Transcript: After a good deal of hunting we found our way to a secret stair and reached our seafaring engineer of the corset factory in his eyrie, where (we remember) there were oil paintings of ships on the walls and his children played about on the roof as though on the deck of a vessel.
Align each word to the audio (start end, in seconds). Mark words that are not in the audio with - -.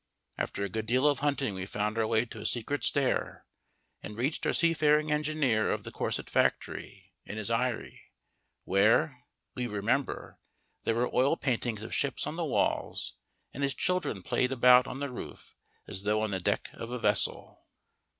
After 0.35 0.63
a 0.63 0.67
good 0.69 0.87
deal 0.87 1.05
of 1.07 1.19
hunting 1.19 1.53
we 1.53 1.67
found 1.67 1.95
our 1.95 2.07
way 2.07 2.25
to 2.25 2.41
a 2.41 2.45
secret 2.47 2.83
stair 2.83 3.45
and 4.01 4.17
reached 4.17 4.47
our 4.47 4.51
seafaring 4.51 5.11
engineer 5.11 5.69
of 5.69 5.83
the 5.83 5.91
corset 5.91 6.27
factory 6.27 7.13
in 7.23 7.37
his 7.37 7.51
eyrie, 7.51 8.09
where 8.63 9.25
(we 9.53 9.67
remember) 9.67 10.39
there 10.85 10.95
were 10.95 11.13
oil 11.15 11.37
paintings 11.37 11.83
of 11.83 11.93
ships 11.93 12.25
on 12.25 12.35
the 12.35 12.43
walls 12.45 13.13
and 13.53 13.61
his 13.61 13.75
children 13.75 14.23
played 14.23 14.51
about 14.51 14.87
on 14.87 15.01
the 15.01 15.11
roof 15.11 15.55
as 15.85 16.01
though 16.01 16.23
on 16.23 16.31
the 16.31 16.39
deck 16.39 16.71
of 16.73 16.89
a 16.89 16.97
vessel. 16.97 17.67